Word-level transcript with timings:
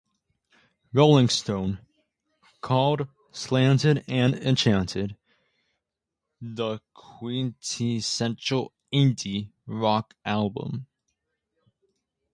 "Rolling 0.93 1.29
Stone" 1.29 1.79
called 2.61 3.07
"Slanted 3.29 4.03
and 4.07 4.33
Enchanted" 4.33 5.15
"the 6.41 6.79
quintessential 6.95 8.73
indie 8.91 9.51
rock 9.67 10.15
album. 10.25 10.87